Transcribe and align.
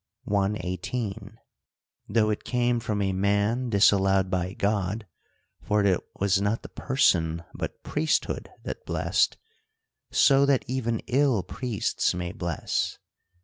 i. 0.35 0.57
18), 0.61 1.37
though 2.09 2.31
it 2.31 2.43
came 2.43 2.79
from 2.79 3.03
a 3.03 3.11
man 3.13 3.69
disallowed 3.69 4.31
by 4.31 4.53
God: 4.53 5.05
for 5.61 5.85
it 5.85 5.99
was 6.19 6.41
not 6.41 6.63
the 6.63 6.69
person, 6.69 7.43
but 7.53 7.83
priesthood, 7.83 8.49
that 8.63 8.83
blessed; 8.83 9.37
so 10.09 10.43
that 10.43 10.65
even 10.67 11.01
ill 11.05 11.43
priests 11.43 12.15
may 12.15 12.31
bless. 12.31 12.97